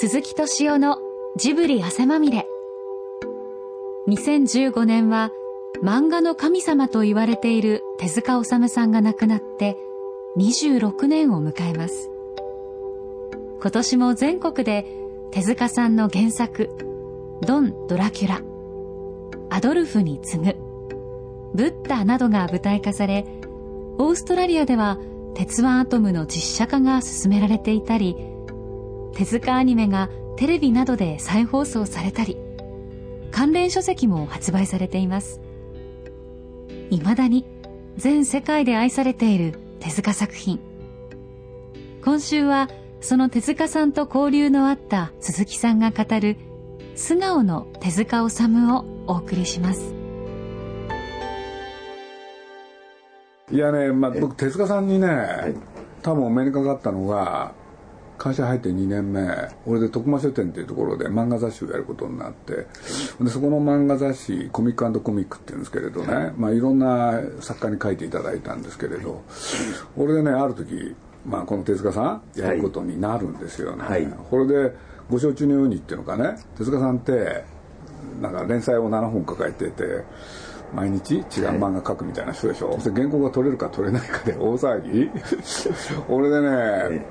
[0.00, 0.96] 鈴木敏夫の
[1.36, 2.46] ジブリ汗まみれ。
[4.08, 5.30] 2015年は
[5.82, 9.76] 漫画の神様と言われている手塚治虫さんが亡くなって
[10.38, 12.08] 26年を迎えます。
[13.60, 14.86] 今年も全国で
[15.32, 16.70] 手塚さんの原作
[17.46, 18.40] 「ドン・ドラキュラ」
[19.54, 20.56] 「アドルフに次ぐ」
[21.52, 23.26] 「ブッダ」などが舞台化され
[23.98, 24.98] オーストラリアでは
[25.36, 28.29] 「鉄腕アトム」の実写化が進められていたり
[29.14, 32.36] 手塚アニメがテレビなどで再放送されたり
[33.30, 35.40] 関連書籍も発売されています。
[36.90, 37.46] いまだに
[37.96, 40.60] 全世界で愛されている手塚作品。
[42.04, 42.68] 今週は
[43.00, 46.36] その手塚さんと交流のあった鈴木さんが語る
[46.96, 49.94] 素顔の手塚治虫をお送りします。
[53.52, 55.54] いやね、まあ、僕手塚さんにね、
[56.02, 57.52] 多分お目にかかったのが
[58.20, 59.26] 会社入って2年目
[59.64, 62.66] 俺で徳間書店っていうところで漫画雑誌をやることになって
[63.18, 69.22] でそこの漫画雑誌コミックコミックっていうんですけれどね、はい、まあ、いろんな作家に書いていただいたんですけれど
[69.96, 74.76] 俺でねある時、まあ、この手塚さんやることになるんですよね、はい、これで
[75.08, 77.42] ご承知のようにっていうのかね手塚さんって
[78.20, 80.04] なんか連載を7本抱えてて
[80.74, 81.22] 毎日違う
[81.58, 85.10] 漫画描くみたいな人でしょ、はい、そ原稿が取れるか取れないかで大騒ぎ。
[86.08, 87.06] 俺でね、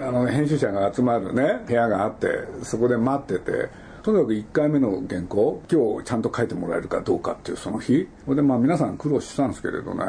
[0.00, 2.26] あの編集者が集まるね部屋があって
[2.62, 3.68] そこで待ってて
[4.02, 8.08] とにかく1回目の原稿今日ちゃんと書いてもらえるかどうかっていうその日。
[8.24, 10.04] それでまあ皆さん苦労したんですけれどね。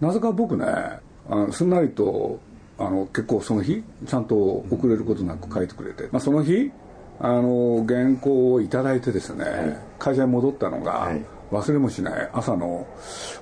[0.00, 2.40] なぜか僕ねあのすんなりと
[2.78, 4.36] あの結構その日ちゃんと
[4.70, 6.72] 遅れることなく書いてくれて、まあ、その日
[7.18, 12.86] あの原稿を頂いてですね、会社に戻ったのが、はい忘れもしない朝の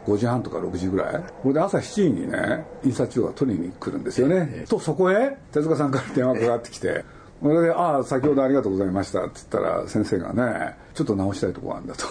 [0.06, 1.22] 5時半とか6時ぐらい。
[1.42, 7.04] これで朝7時にね印刷所が取りに来るんですよね、とそこへ手塚さんから電話かかってきて
[7.42, 12.04] それで「ああ先ほどありがとうございました」って言ったら先生がね「ちょっと直したいとこがあるんだ」と。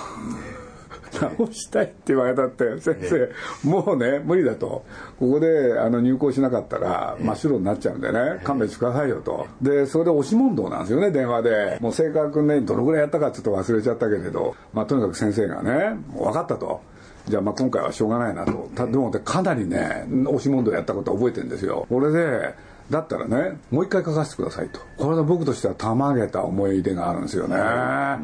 [1.14, 3.30] 直したいって言われたって先生
[3.68, 4.86] もうね無理だと。
[5.20, 8.40] ここであの入校しなかったら真っ白になっちゃうんでね。
[8.44, 9.48] 勘弁してくださいよと。
[9.62, 11.78] でそれで押し問答なんですよね電話で。
[11.82, 14.56] もう正確にねどのぐらいやったかちょっと忘れちゃったけれど。
[14.74, 16.82] まあとにかく先生がね分かったと。
[17.28, 18.70] じゃあまあ今回はしょうがないなと。
[18.74, 21.86] でもかなりね押し問答やったことは覚えてるんですよ。
[21.90, 22.56] これで
[22.90, 24.80] だったらねもう一回書かせてくださいと。
[24.98, 27.56] これで僕としてはたまげた思い出があるんですよね。
[27.58, 28.20] な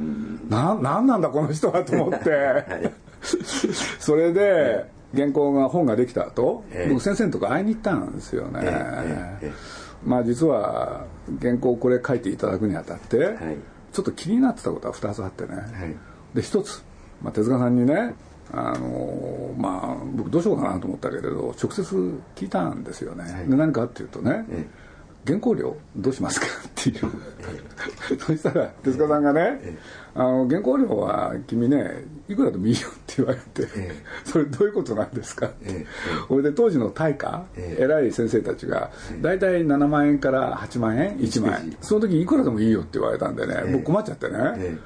[0.50, 2.94] 何なんだこの人はと思って。
[4.00, 4.86] それで
[5.16, 8.62] 原稿が本ができた後僕先生のとこ会いに行ったんですよね。
[10.04, 11.06] まあ実は
[11.42, 13.38] 原稿これ書いていただくにあたって、
[13.94, 15.98] ちょっと気になってたことは2つあってね、
[16.34, 16.84] で1つ、
[17.22, 18.16] まあ、手塚さんにね
[18.54, 24.84] あのまあ僕どうしようかなと思ったけれど直接聞いたんですよね、はい、で何かっていうとね、ええ。
[25.26, 27.00] 原稿料どうしますかっていう。
[28.20, 29.78] そしたら手塚さんがね
[30.14, 33.68] 「あの原稿料は君ねいくらでもいいよ」って言われて
[34.26, 35.86] 「それどういうことなんですか?」って。
[36.28, 41.78] それで当時の大家偉い先生たちが大体7万円から8万円1万円。
[41.82, 44.78] その時いくらでもいいよって言われたんでね僕困っちゃってね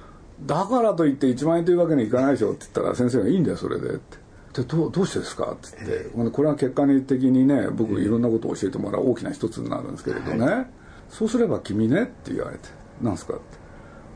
[0.42, 4.28] だからといって1万円というわけにはいかないでしょって言ったら先生が「いいんだよそれで」って。
[4.53, 10.68] でどどうしてですかって言って、これは結果的にね僕いろんなことを教えてもらう大きな一つになるんですけれどね、はい、
[11.09, 12.70] そうすれば君ねって言われて
[13.02, 13.44] 「なんすか?」って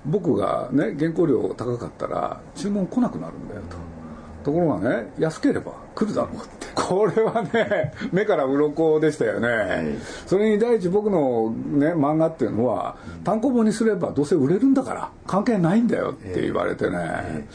[0.05, 4.00] 僕がね原稿料高かったら注文来なくなるんだよと。
[4.41, 6.61] ところがね安ければ来るだろうって。
[6.75, 17.47] これはね目から鱗でしたよね、はい、それに第一僕の、ね、漫画っていうのは単行本にすればどうせ売れるんだから関係ないんだよって言われてね、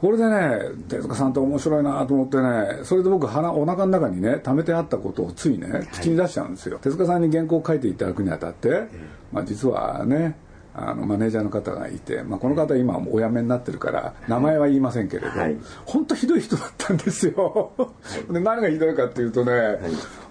[0.00, 0.58] これでね
[0.88, 8.88] 手塚さんって面白いなと思ってねそれで僕腹お腹の中にね溜めてあったことをついね口に出しちゃうんですよ、はい、手塚さんに原稿を書いていただくにあたって、
[9.32, 10.36] まあ、実はね
[10.74, 17.86] あのマネージャーの方がいて、まあ、この方今お辞めになってるから名前は言いませんけれど、はい、本当ひどい人だったんですよ、は
[18.30, 19.78] い、 で何がひどいかっていうとね、はい、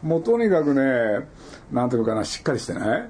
[0.01, 1.27] もうとにかくね
[1.71, 3.09] なんていうのかなしっかりしてね、はい、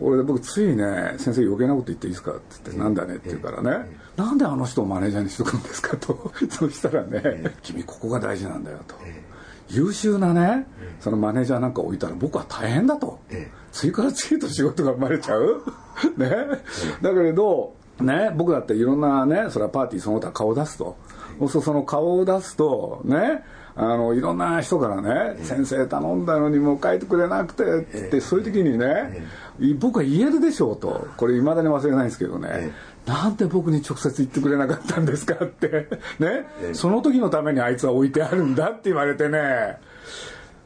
[0.00, 6.32] 俺僕ついね「先生余計なこと言っていいですか?」って言って「なんだね?」って言うからね「なんであの人をマネージャーにしとくんですか?」と。
[6.50, 8.96] そしたらね「君ここが大事なんだよ」と。
[9.68, 10.64] 優秀なね、
[11.00, 13.18] そのマネージャーなんか置いたら僕は大変だと。
[13.76, 15.62] 次から次へと仕事が生まれちゃう？
[16.16, 16.28] ね？
[17.02, 20.96] だけれど、ね、僕だっていろんなね、それはパーティーその他顔を出すと。
[21.40, 23.44] そうするとその顔を出すと、ね、
[23.74, 29.22] あの、いろんな人からね、先生頼んだのにもう書いてくれなくて、って、そういう時にね、
[29.78, 31.06] 僕は言えるでしょうと。
[31.18, 32.70] これ未だに忘れないんですけどね。
[33.06, 35.88] なんで僕に直接言ってくれなかったんですかって
[36.18, 39.78] ね、その時のためにあいつは置いてあるんだって言われてね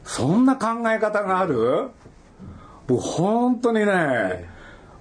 [0.03, 1.89] そんな考え方がある？
[2.91, 4.49] 僕本当にね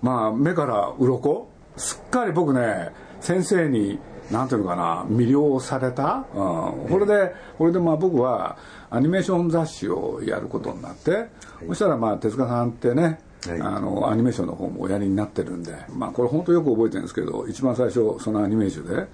[0.01, 2.91] まあ目から鱗すっかり僕ね
[3.21, 3.99] 先生に
[4.31, 8.57] 何ていうのかな魅了された、うん、これでこれでまあ僕は
[8.91, 11.29] アニメーション雑誌をやることになって、はい、
[11.69, 19.07] そしたらまあ手塚さんってねはい、あのアニメーションの方もおやりになってるんで、まあ、これ本当よく覚えてるんですけど一番最初そのアニメーションで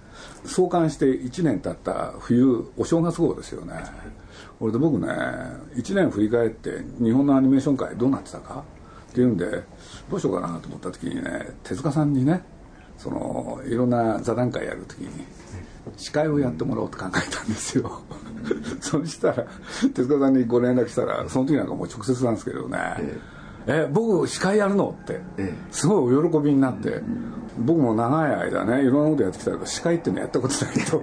[0.44, 3.74] 創刊して1年経った冬お正月号ですよね。
[4.58, 5.08] これで僕ね
[5.74, 8.64] 1年振り返って日本のアニメーション界どうなってたか
[9.10, 9.62] っていうんで
[10.10, 12.42] どうしようかなと思った時にね手塚さんにね
[12.98, 15.24] そのいろんな座談会やる時に
[15.96, 18.02] 司会をやってもらおうと考えたんですよ。
[18.80, 19.46] そしたら
[19.94, 23.18] 手塚さんにご連絡したらその時なんかもう直接なんですけどね、え
[23.92, 25.20] 僕司会やるのって
[25.70, 27.02] すごいお喜びになって、
[27.58, 31.02] 僕も長い間ねいろんなことやってきたけど司会っていうのやったことないと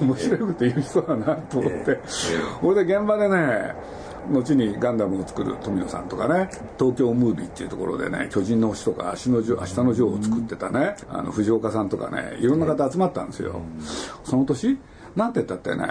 [0.04, 2.00] 面白いこと言う人だなと思って。
[2.60, 3.74] これで現場でね
[4.30, 13.60] 後にガンダムを作る富野さんとかね東京ムービーっていうところでね巨人の星とか足の明日のジョーを作ってたねあの藤岡さんとかねいろんな方集まったんですよ。
[14.24, 14.78] その年
[15.16, 15.86] なんて言ったってね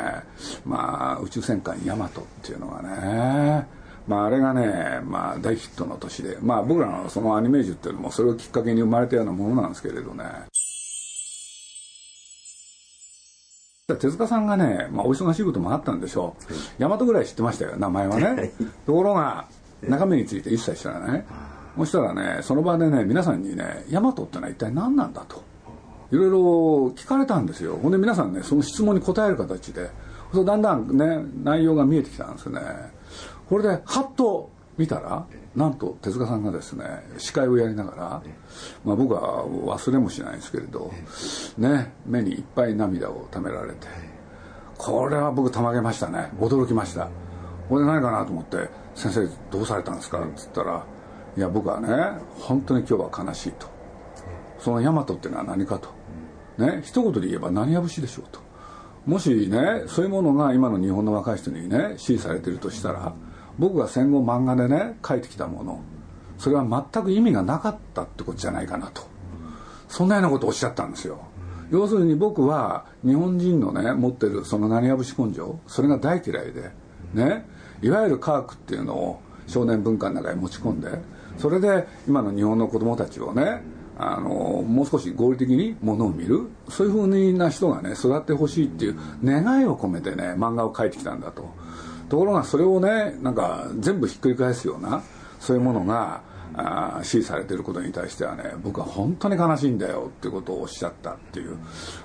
[0.65, 3.67] まあ宇宙戦艦ヤマトっていうのがね
[4.07, 10.23] まあ、あれがね、まあ、大ヒットの年で、まあ、僕らのそのアニメージュっていうのもそれをきっかけに生まれたようなものなんですけれどね。
[13.87, 16.35] 手塚さんがね、まあ、お忙しいこともあったんでしょ
[16.79, 18.51] う、大和ぐらい知ってましたよ名前はね。
[18.85, 19.45] ところが
[19.81, 21.25] 中身について一切知らない。
[21.77, 25.43] そしたらねその場でね皆さんにね大和ってのは一体何なんだと。
[26.11, 26.39] いろいろ
[26.95, 27.77] 聞かれたんですよ。
[27.77, 29.89] ほんで皆さんねその質問に答える形で。
[30.33, 32.61] だんだんね内容が見えてきたんですよね
[33.49, 36.85] これでハッと見たらなんと手塚さんがですね
[37.17, 38.21] 司会をやりながら、
[38.85, 40.91] まあ、僕は忘れもしないですけれど、
[41.57, 43.87] ね、目にいっぱい涙をためられて
[44.77, 46.29] これは僕たまげましたね。
[46.39, 47.09] 驚きました。
[47.67, 50.83] これで何かなと思って「先生どうされたんですか?」っつったら
[51.35, 51.87] 「いや僕はね
[52.39, 53.67] 本当に今日は悲しい」と。
[54.59, 55.89] その大和っていうのは何かと。
[56.57, 58.39] ね一言で言えば何や節でしょうと。
[59.05, 63.13] もしねそういうものが今の日本の若い人にね支持されてるとしたら
[63.59, 65.81] 僕が戦後漫画でね書いてきたもの
[66.37, 69.03] それは全く意味がなかったってことじゃないかなと。
[69.87, 71.19] そんなようなことをおっしゃったんですよ。
[71.71, 76.71] 要するに僕は日本人のね持ってるその何や節根性それが大嫌いで
[77.13, 77.45] ね
[77.81, 80.89] いわゆる科学っていうのを少年文化の中に持ち込んで
[81.37, 83.61] それで今の日本の子供たちをね
[83.99, 86.49] あのもう少し合理的にものを見る。
[86.69, 91.49] そういうふうな人がね育ってほしいっていう願いを込めてね漫画を描いてきたんだと。
[92.09, 95.01] ところがそれをねなんか全部ひっくり返すような
[95.39, 96.21] そういうものが
[97.03, 101.57] 支持されてることに対してはね僕は本当に悲しいんだよっていうことをおっしゃったっていう。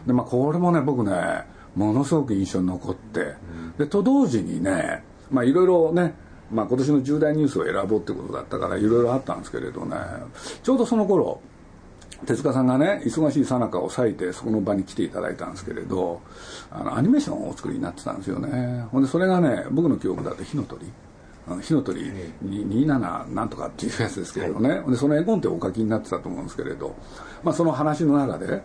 [0.07, 1.45] で、まあ、これもね僕ね
[1.77, 3.35] ものすごく印象に残って。
[3.79, 6.15] でと同時にねいろいろね
[6.51, 9.97] まあ、今年の重大ニュースを選ぼうってことだったからいろいろあったんですけれどね。
[10.63, 11.41] ちょうどその頃
[12.27, 16.21] 手塚さんがね忙しいさなかを割いてそこの場に来ていただいたんですけれど
[16.71, 18.87] あのアニメーションをお作りになってたんですよね。
[18.93, 20.87] ほんでそれがね僕の記憶だと火の鳥。
[21.61, 22.03] 火の鳥
[22.45, 26.95] 27なんとかっていうやつですけれどね、はい、でその絵コンテをお書きになってたと思うんですけれど、
[27.43, 28.63] まあ、その話の中で、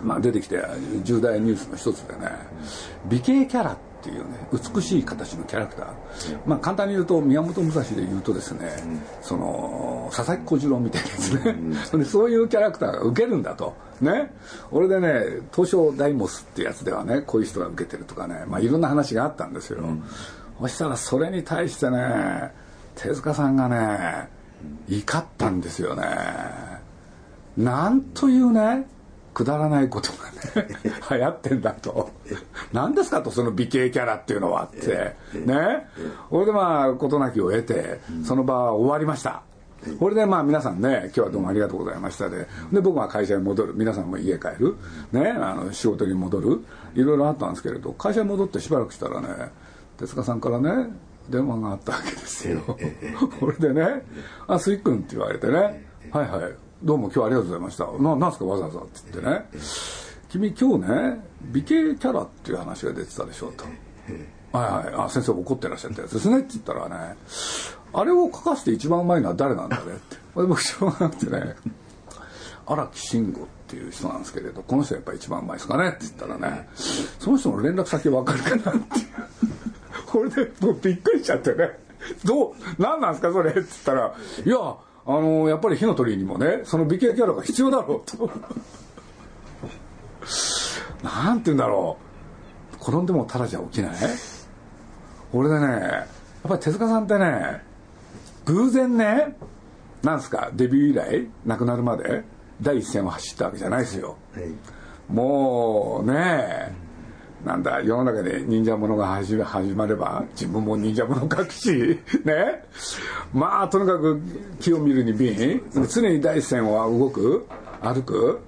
[0.00, 0.62] まあ、出てきて
[1.04, 2.30] 重大ニュースの一つでね
[3.06, 5.86] 美形キャラっていうね美しい形のキャラクター、
[6.46, 8.70] まあ簡単に言うと宮本武蔵で言うとですね、
[9.20, 11.34] その佐々木小次郎みたいなです
[11.98, 13.74] ね、で そういうキャラクターが受けるんだと。
[14.00, 14.32] ね。
[14.70, 19.80] 俺でね東証ダイモスってやつではねこういう人が受けてるとかねまあいろんな話があったんですよ、
[20.60, 22.52] そしたらそれに対してね
[22.94, 24.28] 手塚さんがね
[24.88, 26.02] 怒ったんですよね。
[27.56, 28.86] なんというね
[29.32, 30.68] くだらないことがね
[31.10, 32.10] 流行ってんだと。
[32.72, 35.16] 何ですかとその美形キャラっていうのはって。
[35.34, 35.88] ね。
[36.30, 39.42] それでまあ事なきを得てその場は終わりました。
[39.98, 42.46] これでまあ皆さんね今日はどうもありがとうございましたで。
[42.72, 43.74] で僕は会社に戻る。
[43.74, 44.76] 皆さんも家帰る。
[45.12, 45.30] ね。
[45.30, 46.60] あの仕事に戻る。
[46.94, 49.28] いろいろあったんですけれど会社に戻ってしばらくしたらね
[49.96, 50.90] 手塚さんからね
[51.28, 52.60] 電話があったわけですよ。
[53.38, 54.04] これでね
[54.48, 57.92] 「あスイ君」って言われてね「はいはいどうも今日はありがとうございました。
[58.02, 59.44] ななんすかわざわざ」っつってね
[60.30, 63.64] 「君今日ね美形キャラっていう話が出てたでしょ」と
[64.56, 64.94] 「はいはい。
[65.04, 67.16] あ先生怒ってらっしゃったやつですね」って言ったらね
[67.92, 70.16] 「あれを書かせて一番うまいのは誰なんだね」って。
[70.34, 71.54] 僕しょうがなくてね
[72.64, 78.80] 荒木慎吾っていう人なんですけれどこの人やっぱり一番うまいですかねって言ったらねその人の連絡先わかるかなって。
[80.06, 81.78] これでもうびっくりしちゃってね。
[82.24, 84.14] どう何なんですかそれって言ったら
[84.46, 84.56] いや
[85.06, 88.30] あのやっぱり火の鳥にもねその美形キャラが必要だろうと。
[91.02, 91.96] なんて言うんだろ
[92.72, 92.76] う。
[92.82, 93.92] 転んでもただじゃ起きない。
[95.32, 97.62] 俺でねやっぱり手塚さんってね
[98.46, 99.36] 偶然ね
[100.02, 102.24] なんすかデビュー以来亡くなるまで
[102.60, 106.72] 第一線を走ったわけじゃないですよ、はい、もうねえ、
[107.44, 109.36] なんだ世の中で忍者ものが始
[109.74, 112.64] まれば自分も忍者もの書くし ね。
[113.32, 114.20] まあとにかく
[114.60, 117.46] 木を見るに瓶常に第一線は動く
[117.80, 118.40] 歩く。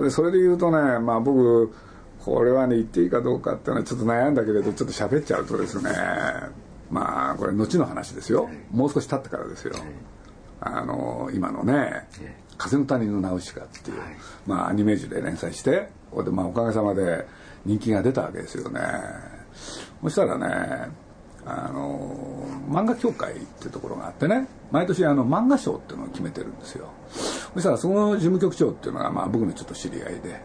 [0.00, 1.70] でそれで言うとねまあ僕
[2.24, 5.90] これはね言っていいかどうかっていうのはちょっと悩んだけれどちょっと喋っちゃうとですね
[6.90, 8.48] まあこれ後の話ですよ。
[8.70, 9.74] もう少し経ってからですよ。
[10.60, 12.06] あの今のね
[12.56, 13.96] 「風の谷のナウシカ」っていう、
[14.46, 15.88] まあ、アニメージュで連載して
[16.24, 17.26] で、まあ、おかげさまで
[17.64, 18.80] 人気が出たわけですよね。
[20.02, 20.90] そしたらね
[21.44, 26.88] あの漫画協会っていうところがあってね毎年あの漫画賞っていうのを決めてるんですよ。
[27.54, 30.40] そしたらその事務局長っていうのが、まあ、僕のちょっと知り合いで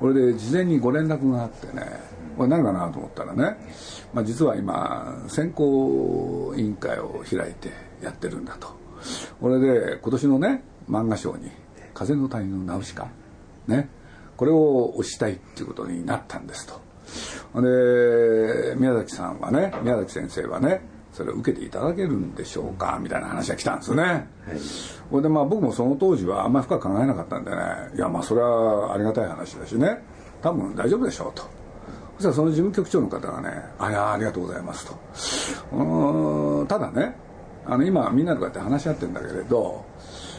[0.00, 1.82] これで事前にご連絡があってね
[2.36, 3.56] これ何かなと思ったらね、
[4.14, 7.70] まあ、実は今選考委員会を開いて
[8.02, 8.68] やってるんだと。
[9.40, 11.50] これで今年のね漫画賞に
[11.92, 13.08] 「風の谷のナウシカ」
[13.66, 13.88] ね
[14.36, 16.80] これを推したいっていうことになったんですと。
[17.60, 20.80] で宮崎さんはね宮崎先生はね
[21.12, 24.22] それを受けていただけるんでしょうかみたいな話が来たんですよね、はい、
[25.10, 27.56] これでまあ僕もその当時はあんまり深く考えなかったんでね。
[27.94, 30.02] いやまあそれはありがたい話だしね。
[30.42, 31.42] 多分大丈夫でしょうと。
[32.16, 34.94] そしたらその事務局長の方がね「あやありがとうございますと」
[36.66, 37.14] ただね
[37.66, 39.84] あの今みんなでこうやって話し合ってるんだけれど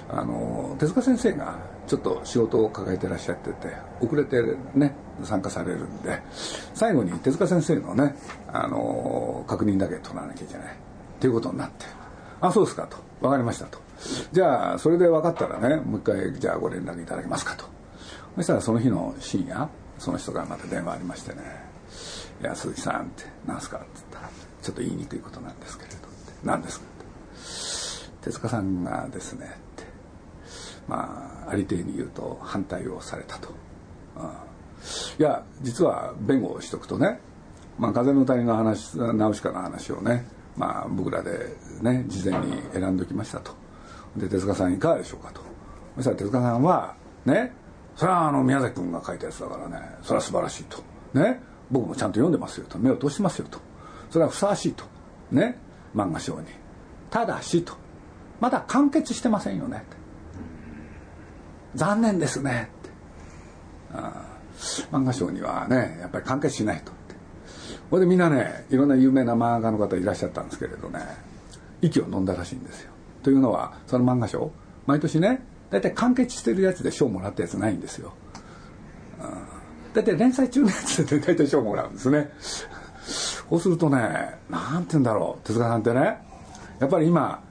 [0.10, 1.56] あの手塚先生が
[1.88, 3.70] ちょっと仕事を抱えてらっしゃってて
[4.02, 4.42] 遅れて
[4.76, 6.22] ね参加されるんで
[6.74, 8.16] 最後に手塚先生のね
[8.52, 10.68] あの確認だけ取らなきゃいけない。
[10.68, 11.86] っていうことになって
[12.42, 13.80] 「あそうですか」と「分かりました」と
[14.32, 17.66] 「じゃあそれで分かったらねもう一回じゃあご連絡いただけますか」と。
[18.36, 19.68] そしたらその日の深夜
[19.98, 21.42] その人からまた電話ありましてね
[22.40, 24.30] 「いや鈴木さん」って「何すか?」って言ったら
[24.62, 26.08] 「ちょっと言いにくいことなんですけれど」って
[26.46, 29.87] 「何ですか?」って手塚さんがですねって。
[30.88, 33.50] まあありていに言うと反対をされたと、
[35.20, 37.20] いや実は弁護をしとくとね、
[37.78, 40.26] まあ、風の谷の話ナウシカの話をね、
[40.56, 43.52] まあ、僕らでね事前に選んでおきましたと。
[44.16, 45.42] で手塚さんいかがでしょうかと。
[45.96, 47.54] そしたら手塚さんはね
[47.96, 50.84] それはあの宮崎君が書いたやつだからねそれは素晴らしいと。
[51.14, 51.40] ね
[51.70, 52.78] 僕もちゃんと読んでますよと。
[52.80, 53.60] 目を通してますよと。
[54.10, 54.86] それはふさわしいと。
[55.32, 55.58] ね
[55.96, 56.48] 漫画賞に。
[57.10, 57.74] ただしと。
[58.40, 59.84] まだ完結してませんよね。
[61.76, 62.70] 残念ですね。
[62.80, 62.90] って
[64.92, 66.92] 漫画賞にはねやっぱり完結しないと。
[66.92, 67.16] って
[67.90, 71.00] これでみんなねいろんな有名な漫画家の方いらっしゃったんですけれどね
[71.82, 72.92] 息を飲んだらしいんですよ。
[73.24, 74.52] というのはその漫画賞
[74.86, 78.14] 毎年ね大体完結してるやつで賞もらったやつないんですよ。
[79.94, 82.32] 大体連載中のやつで 大体賞もらうんですね。
[83.02, 85.48] そうするとね何て言うんだろう。
[85.48, 86.20] 手塚さんってね
[86.80, 87.42] やっぱり今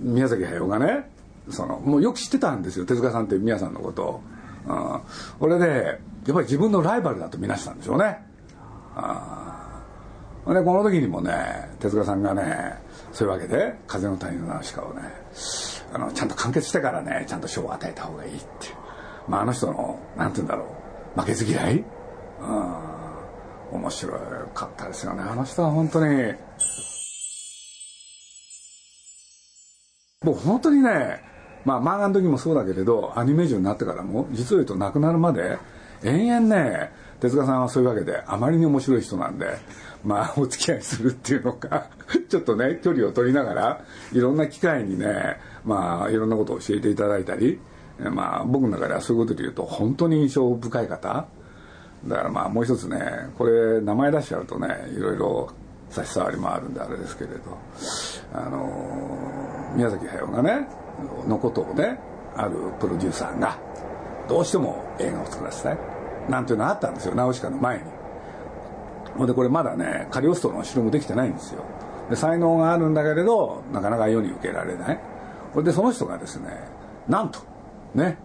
[0.00, 1.10] 宮崎駿がね
[1.50, 4.02] そのもうよく知ってたんですよ手塚さんって宮さんのこと。
[4.02, 4.20] を、
[4.66, 5.00] うん、
[5.40, 8.18] 俺でやっぱり自分のライバルだと見なしたんでしょうね。
[8.94, 9.82] あ
[10.46, 12.74] でこの時にもね手塚さんがね
[13.12, 15.02] そういうわけで「風の谷のナウシカ」をね
[15.92, 18.78] あのちゃんと完結してからねちゃんと賞を与えた方がいいって
[19.28, 20.74] まあ、あの人のなんて言うんだろ
[21.16, 21.84] う負けず嫌い、
[22.40, 24.18] うん、面白
[24.54, 26.34] かったですよねあの人は本当に。
[30.22, 31.22] もう本当にね、
[31.68, 35.58] まあ漫画の時もそうだけれど、アニメーションになってからも、実を言うと亡くなるまで、
[36.02, 39.58] 延々ね、手塚さんはそういうわけで、あまりに面白い人なんで、
[40.02, 41.88] まあお付き合いするっていうのか、
[42.30, 43.80] ちょっとね、距離を取りながら、
[44.12, 47.60] いろんな機会にね、まあいろんなことを教えていただいたり、
[47.98, 51.26] まあ僕の中ではそういうことで言うと、本当に印象深い方。
[52.06, 55.50] だからまあもう一つね、これ名前出しちゃうとね、いろいろ
[55.90, 57.58] 差し障りもあるんであれですけれど、
[58.32, 60.68] あの宮崎駿がね
[61.26, 61.98] のことをね
[62.36, 63.58] あるプロデューサーが
[64.28, 65.78] どうしても映画を作らせたい。
[66.28, 67.84] なんていうのがあったんですよナウシカの前に。
[69.16, 71.64] ほんでこれまだねカリオストロの城もできてないんですよ。
[72.10, 75.00] で才能があるんだけれどなかなか世に受けられない。
[75.54, 76.50] ほんでその人がですね
[77.08, 77.40] なんと
[77.94, 78.18] ね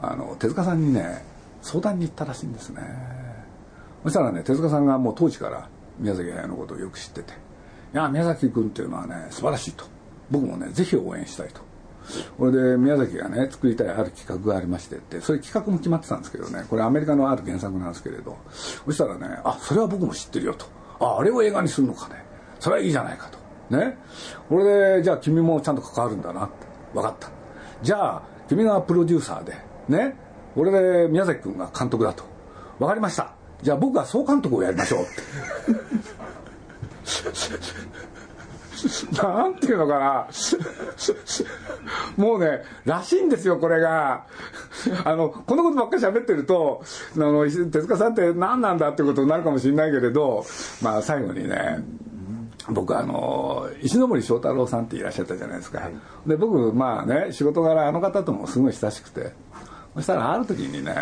[0.00, 1.24] あの手塚さんにね
[1.62, 2.82] 相談に行ったらしいんですね。
[4.04, 5.68] そしたらね手塚さんがもう当時から
[5.98, 7.32] 宮崎駿のことをよく知ってて
[7.92, 9.95] 「いや宮崎君っていうのはね素晴らしい」と。
[10.30, 11.60] 僕もねぜひ応援したいと。
[12.38, 18.38] これで宮崎がね作りたいある企画がありましてってそういう企画も決まってたんですけどねこれアメリカのある原作なんですけれど
[18.84, 20.66] そしたらねあそれは僕も知ってるよと。
[21.00, 22.24] ああれを映画にするのかね。
[22.60, 23.76] それはいいじゃないかと。
[23.76, 23.98] ね。
[24.48, 26.54] これでじゃあ君もちゃんと関わるんだなって。
[26.94, 27.28] 分かった。
[27.82, 29.54] じゃあ君がプロデューサーで
[29.88, 30.16] ね。
[30.54, 32.24] 俺で宮崎君が監督だと。
[32.78, 33.34] 分かりました。
[33.62, 35.10] じゃあ僕は総監督をやりましょうって。
[39.22, 40.26] なんていうのかな。
[42.16, 44.24] もうねらしいんですよこれが。
[45.04, 46.82] あのこのことばっかり喋ってると
[47.16, 50.44] あの手塚さんって何なんだってことになるかもしれないけれど
[50.82, 51.82] まあ最後にね
[52.68, 55.94] 僕あの石森章太郎さんっていらっしゃったじゃないですか、はい、
[56.26, 59.32] で僕まあね仕事柄あの方ともすごい親しくて。
[59.96, 60.94] そしたらある時にね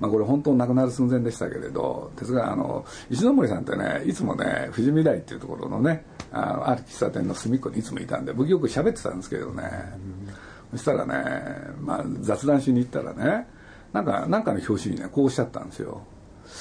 [0.00, 9.62] まあ、これ本当亡くなる寸前でしたけれどですがあの石森さんってねいつもね富士見台っていうところのねあのある喫茶店の隅っこにいつもいたんで僕よく喋ってたんですけどね、
[10.72, 11.14] そしたらね、
[11.80, 13.46] まあ、雑談しに行ったらね
[13.92, 16.02] なんかなんかの表紙にねこうおっしゃったんですよ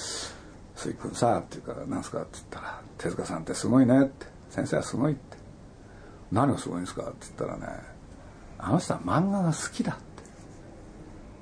[0.76, 5.38] 「水君さ」って言うから「何すか?」って言ったら「手塚さんってすごいね」って「先生はすごい」って
[6.32, 7.80] 「何がすごいんですか?」って言ったらね
[8.60, 10.04] 「あの人は漫画が好きだ」って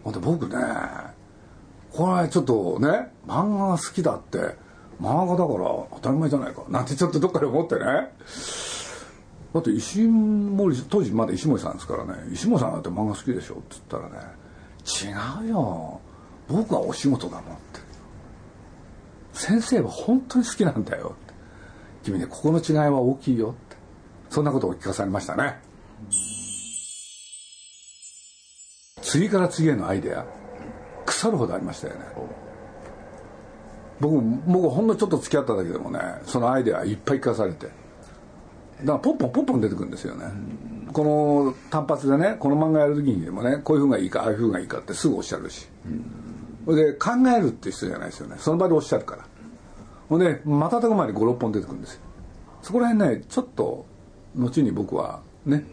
[0.04, 0.56] ほんで僕ね
[1.94, 4.56] これちょっとね漫画が好きだって
[5.02, 6.64] 漫画だから当たり前じゃないか。
[6.70, 7.82] なんてちょっとどっかで思ってね。
[9.54, 12.14] だって石森当時まだ石森さんですからね。
[12.32, 14.28] 石森さんだって漫画好きでしょって言ったらね
[15.44, 16.00] 違うよ。
[16.48, 17.82] 僕はお仕事だもんって。
[19.34, 21.34] 先生は本当に好きなんだよって。
[22.04, 23.76] 君ねここの違いは大きいよって。
[24.30, 25.60] そんなことを聞かされましたね。
[29.02, 30.26] 次から次へのアイデア。
[31.22, 32.02] 腐るほどありましたよね。
[34.00, 37.68] 僕僕ほんのちょっと付き合っただけでもねそのアイデアいっぱい聞かされて。
[37.68, 40.26] だからポンポンポンポン出てくるんですよね、
[40.92, 45.68] この単発でねこの漫画やる時にでもねこういうふうがいいかああいうふうがいいかってすぐおっしゃるし、
[46.66, 48.38] ほ、うんで考えるって人じゃないですよね。
[48.40, 49.26] その場でおっしゃるから。
[50.10, 52.02] ほんで瞬く間に56本出てくるんですよ。
[52.64, 53.86] そこら辺ねちょっと
[54.36, 55.64] 後に僕はね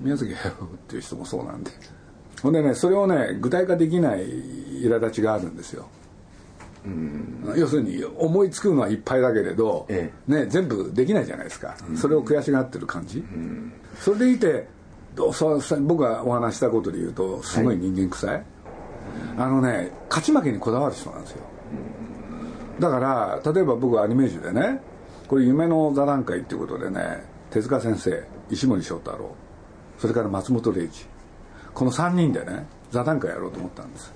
[0.00, 1.70] 宮崎駿っていう人もそうなんで。
[2.44, 4.20] ほんでねそれをね具体化できない
[4.82, 5.88] 苛立ちがあるんですよ。
[6.84, 14.68] うん、要するに思いつくのはいっぱいだけれど、ええ、ね、全部できないじゃないですか、うん、それを悔しがってる感じ、うん、それでいて
[15.32, 18.44] そ僕がお話したことで言うとすごい人間臭い、はい、
[19.38, 21.38] あのね勝ち負けにこだわる人なんですよ。
[22.78, 24.82] だから例えば僕はアニメージュでね
[25.26, 29.34] これ夢の座談会っていうことでね手塚先生石森章太郎
[29.98, 31.06] それから松本零士
[31.74, 34.12] この3人でね座談会やろうと思ったんです。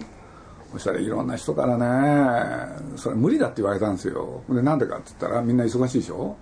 [0.72, 4.42] そしたらいろんな人からねそれ無理だって言われたんですよ。
[4.48, 6.36] でなんでかって言ったらみんな忙しいでしょ。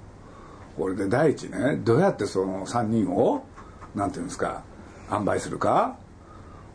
[0.76, 3.44] これで第一ねどうやってその3人を
[3.94, 4.62] なんていうんですか
[5.08, 5.96] 販売するか。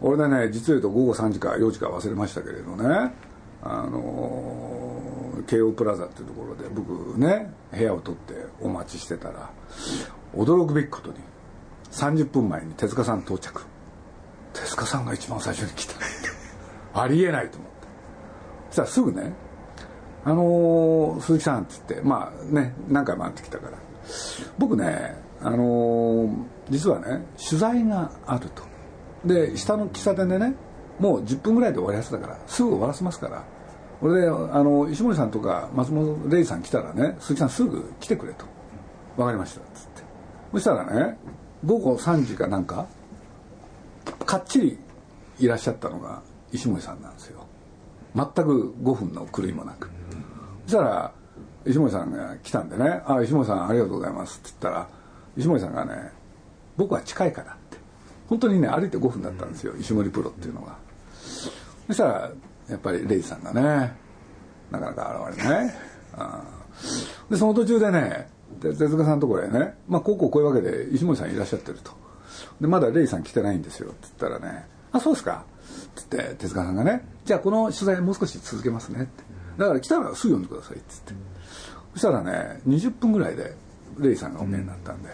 [0.02, 3.14] 俺でね実を言うと午後3時か4時か忘れましたけれどね
[3.62, 9.52] あの京王プラザっていうところで僕ね部屋を取ってお待ちしてたら
[10.36, 11.18] 驚くべきことに
[11.92, 13.62] 30分前に手塚さん到着。
[14.54, 15.96] 手塚さんが一番最初に来た。
[16.94, 17.88] ありえないと思って。
[18.70, 19.34] そしたらすぐね
[20.24, 23.78] 「あのー、鈴木さん」っつってまあね何回回ってきたから。
[24.58, 26.36] 僕ねあのー、
[26.70, 28.64] 実はね取材があると。
[29.26, 30.56] で下の喫茶店でね
[31.00, 33.44] もう10分ぐらいで終わりやすだからすぐ終わらせますから。
[34.02, 34.32] 俺であ
[34.64, 38.46] の石森さんとか松本零士さん来たらね鈴木さんすぐ来てくれと。
[39.16, 39.62] 分かりました。
[39.62, 40.04] っつって。
[40.54, 41.18] そしたらね
[41.64, 42.88] 午後3時かなんか
[44.32, 44.78] かっちり
[45.39, 46.22] いらっしゃったのが
[46.54, 47.46] 石森さんなんですよ。
[48.15, 49.89] 全く5分の狂いもなく。
[50.67, 51.12] そしたら
[51.65, 54.88] 石森さんが来たんでね「あ石森さんありがとうございます」って言ったら
[55.36, 56.12] 石森さんがね
[56.78, 57.78] 「僕は近いから」って。
[58.30, 60.78] 本当にね歩いて5分だったんですよ石森プロっていうのが。
[61.88, 62.32] そしたら
[62.70, 63.62] やっぱりレイさんがね
[64.72, 65.76] なかなか現れね。
[67.30, 68.30] でその途中でね
[68.62, 72.00] 手塚さんのところへねまあこうこうこういうわけで石森さんいらっしゃってると。
[72.60, 75.44] でまだレイさん来てないんですよって言ったらね「あそうですか」
[75.96, 79.24] つって手塚さんがね「じゃあこの取材もう少し続けますね」って。
[79.58, 81.13] だから来たらすぐ読んでくださいっつって。
[81.94, 83.56] そしたらね20分ぐらいで
[84.00, 85.10] レイさんがお見えになったんで。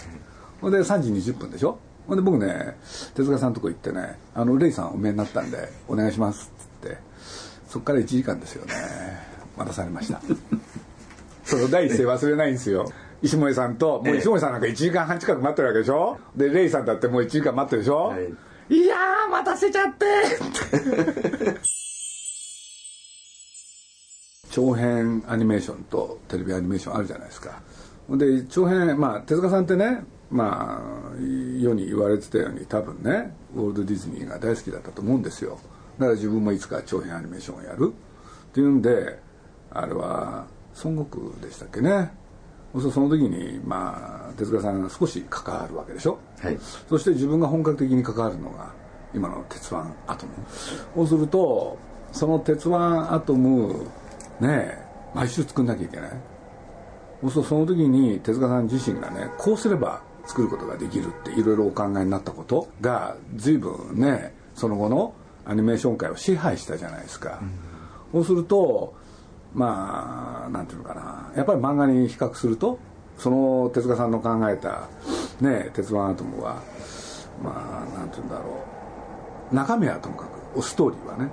[0.61, 1.79] ほんで3時20分でしょ。
[2.07, 2.77] ほんで僕ね
[3.15, 6.51] 手塚さんのとこ行ってね「あのレイさんお見えになったんでお願いします」
[6.81, 6.97] っつって
[7.67, 8.73] そっから1時間ですよね。
[9.57, 10.21] 待たされました。
[11.43, 12.91] その第一声忘れないんですよ。
[13.21, 16.17] 石森さんともう石森さんなんか1時間半近く待ってるわけでしょ？
[16.35, 18.25] でレイさんだってもう1時間待ってるでしょ、はい。
[18.69, 20.05] いやー待たせちゃって。
[24.51, 27.61] 長編アニメーションとテレビアニメーションあるじゃないですか。
[28.09, 31.15] で長編まあ手塚さんってねまあ
[31.59, 35.59] 世に言われてたように多分ねウォルト・ディズニーが大好きだったと思うんですよ。
[35.99, 37.93] だから自分もいつか長編アニメーションをやる
[38.49, 39.19] っていうんで
[39.71, 40.45] あれは
[40.83, 42.11] 孫悟空でしたっけね？
[42.73, 46.57] その時に、まあ、手塚さんが少し関わるわけでしょ、はい、
[46.89, 48.71] そして自分が本格的に関わるのが
[49.13, 50.33] 今の鉄腕アトム。
[50.95, 51.77] そうすると
[52.11, 53.87] その鉄腕アトム
[54.39, 54.77] ね
[55.15, 56.11] 毎週作んなきゃいけない。
[57.21, 65.13] そうするとその時に手塚さん自身がねこうすれば作ることができるっていろいろお考えになったことが随分ねその後の
[65.45, 67.39] アニメーション界を支配したじゃないですか、
[68.13, 68.93] うん、そうすると
[69.57, 71.33] まあなんていうのかな。
[71.35, 72.79] やっぱり漫画に比較すると
[73.17, 74.87] その手塚さんの考えた
[75.41, 76.61] ね鉄腕アトムは
[77.43, 78.63] まあなんていうんだろ
[79.51, 79.55] う。
[79.55, 81.29] 中身はともかくストーリーはね。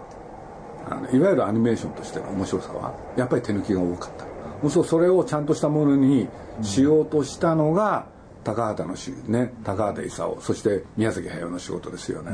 [0.86, 4.68] あのいわゆるアニメーションとしての面白さはやっぱり手抜きが多かった。
[4.68, 6.28] そうそれをちゃんとしたものに
[6.62, 8.06] しようとしたのが、
[8.44, 10.36] 高畑のし、ね、高畑勲。
[10.40, 12.32] そして宮崎駿の仕事ですよね、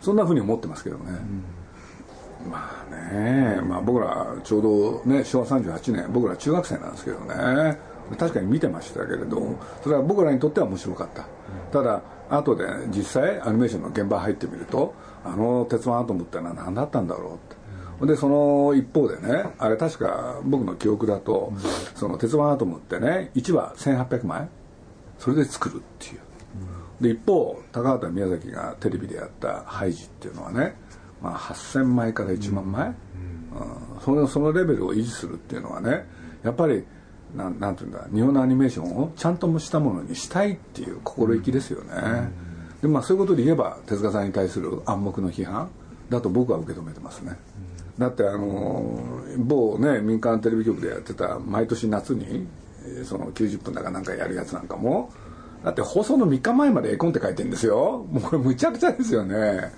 [0.00, 1.18] そんなふうに思ってますけどね、
[2.48, 7.78] まあね、まあ、僕らちょうどね昭和38年僕ら中学生なんですけどね。
[8.18, 11.26] 確かに見てましたけれどそれは僕らにとっては面白かった。
[11.72, 17.60] ただ後で実際アニメーションの現場入ってみるとあの鉄腕アトムってのは何だったんだろうって。
[18.06, 21.52] でその一方でねあれ確か僕の記憶だと、
[21.94, 24.48] その鉄腕アトムってね1話1800枚
[25.18, 26.20] それで作るっていう。
[27.00, 30.74] で一方高畑宮崎がテレビでやった「ハイジ」っていうのはね、
[31.22, 32.94] まあ、8000枚から1万枚、うん、
[34.04, 36.06] そのそのレベルを維持するっていうのはね
[36.42, 36.84] やっぱり
[37.36, 42.30] なんなんていうんだ日本のアニメーションをちゃんとしたものにしたいっていう心意気ですよね、
[42.82, 45.70] でまあそういうことで言えば手塚さんに対する暗黙の批判
[46.08, 47.36] だと僕は受け止めてますね、
[47.98, 48.98] だってあの
[49.38, 52.48] 某ね民間テレビ局でやってた毎年夏に
[53.04, 55.12] その90分だかなんかやるやつなんかも
[55.64, 58.06] だって放送の3日前まで絵コンテ書いてるんですよ。
[58.10, 59.72] もうこれむちゃくちゃですよね。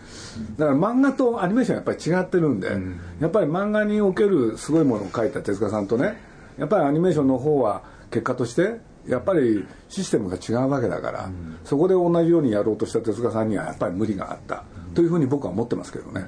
[0.57, 6.17] だから漫画とアニメーションやっぱり違ってるんで、うん、やっぱり漫画におけるすごいものを書いた手塚さんとね
[6.59, 16.25] やっぱりアニメーションの方は結果としてやっぱりシステムが違うわけだから、うん、そこで同じようにやろうとした手塚さんにはやっぱり無理があった、うん、というふうに僕は思ってますけどね、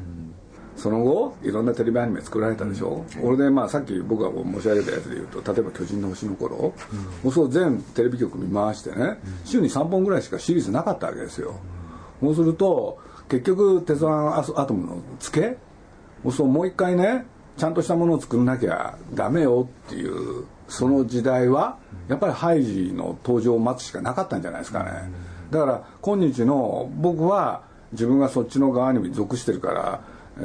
[0.76, 6.74] その後いろんなテレビアニメ作られたでしょ、うん、俺でまあさっき僕が申し上げたやつで言うと例えば「巨人の星」の頃、
[7.24, 11.54] うん、そう全テレビ局見回してね、うん、週に3本ぐらいしかシリーズなかったわけですよ、
[12.20, 16.30] そうすると結局「鉄腕アトム」の付け？
[16.30, 25.10] そうもう一回ねちゃんとしたものを作んなきゃダメよっていうその時代はやっぱりハイジの登場を待つしかなかったんじゃないですかね。
[25.50, 30.00] だから今日の僕は自分がそっちの側に属してるから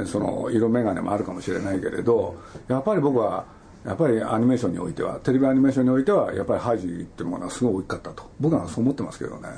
[0.06, 2.36] その色眼鏡もあるかもしれないけれど
[2.68, 3.44] やっぱり僕は
[3.84, 8.22] やっぱりアニメーションにおいてはテレビアニメーションにおいてはやっぱりハイジっていうものはすごい大きかったと。
[8.38, 9.48] 僕はそう思ってますけどね。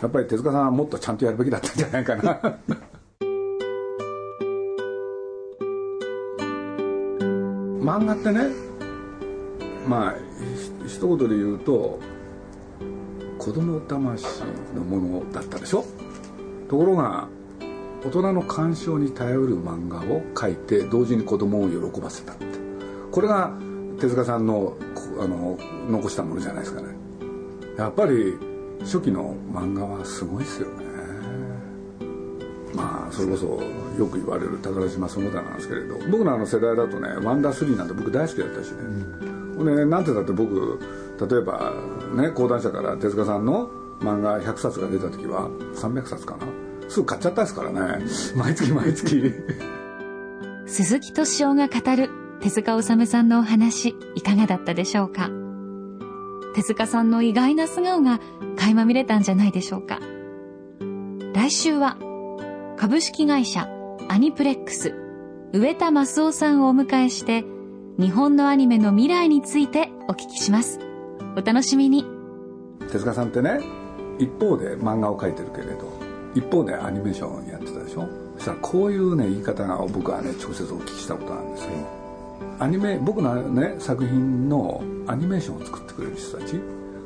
[0.00, 2.40] やっぱり手塚さんはもっとちゃんとやるべきだったんじゃないかな。
[7.82, 8.46] 漫画ってね
[9.86, 10.14] まあ
[10.86, 11.98] 一言で言うと
[13.38, 14.24] 子供魂
[14.74, 15.84] のものだったでしょ？
[16.68, 17.28] ところが
[18.04, 22.44] 大人の鑑賞に頼る漫画を描いて同時に子供を喜ばせたって。
[23.12, 23.52] これが
[24.00, 24.76] 手塚さんの
[25.20, 26.88] あの残したものじゃないですかね。
[27.76, 28.36] やっぱり
[28.80, 30.84] 初期の漫画はすごいですよね。
[32.74, 33.46] まあそれこそ
[33.98, 38.78] よく言われる宝島その他なんですけれど僕のあの世代だとね「ワンダースリーなんて僕大好きだったしね、
[39.58, 40.78] うん、でなんてだって僕
[41.20, 41.72] 例えば
[42.14, 43.68] ね講談社から手塚さんの
[44.00, 46.46] 漫画100冊が出た時は300冊かな
[46.92, 48.04] すぐ買っちゃったですからね。
[48.36, 49.32] 毎月毎月。
[50.66, 55.30] 鈴木敏夫が語る手塚治虫さんのお話いかがだったでしょうか？
[56.54, 58.20] 手塚さんの意外な素顔が
[58.58, 60.00] 垣間見れたんじゃないでしょうか？
[61.32, 61.96] 来週は
[62.76, 63.66] 株式会社
[64.08, 64.94] アニプレックス
[65.54, 67.44] 上田正夫さんをお迎えして
[67.98, 70.78] 日本のアニメの未来についてお聞きします。
[71.36, 72.04] お楽しみに。
[72.90, 73.60] 手塚さんってね
[74.18, 76.01] 一方で漫画を描いてるけれど
[76.34, 78.08] 一方でアニメーションやってたでしょ？
[78.36, 81.70] そしたらこういうね言い方が僕はね直接お聞きしたことなんですよ。
[82.58, 86.60] アニメ僕のね作品のアニメーションを作ってくれる人たち。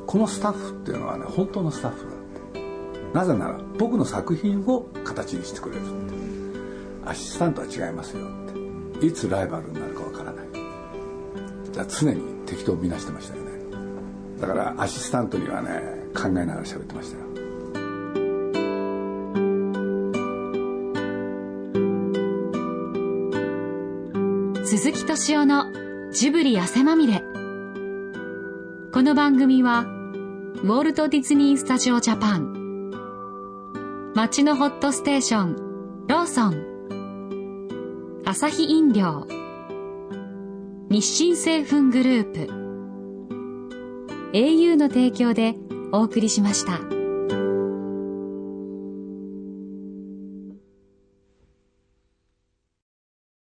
[0.06, 2.10] このスタッフっていうのはね本当のスタッフだっ
[2.52, 2.60] て
[3.12, 6.16] なぜなら僕の作品を形にしてくれるって。
[7.04, 9.06] アシスタントは違いますよって。
[9.06, 10.46] いつライバルになるかわからない。
[11.72, 13.50] じゃあ常に適当を見なしてましたよね。
[14.40, 15.80] だからアシスタントにはね
[16.14, 17.25] 考えながら喋ってましたよ。
[24.78, 25.72] 鈴木敏夫の
[26.12, 27.22] ジブリ汗まみれ。
[28.92, 34.12] この番組はウォルト・ディズニー・スタジオ・ジャパン。
[34.14, 35.56] 街のホットステーション
[36.08, 38.22] ローソン。
[38.26, 39.26] アサヒ飲料。
[40.90, 42.40] 日清製粉グループ。
[44.34, 45.54] au の提供で
[45.90, 46.95] お送りしました。